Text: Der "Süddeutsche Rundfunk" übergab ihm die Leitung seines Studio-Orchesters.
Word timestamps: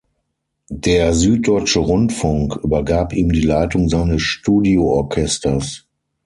Der 0.73 1.13
"Süddeutsche 1.13 1.77
Rundfunk" 1.77 2.55
übergab 2.63 3.13
ihm 3.13 3.31
die 3.31 3.43
Leitung 3.43 3.87
seines 3.87 4.23
Studio-Orchesters. 4.23 5.85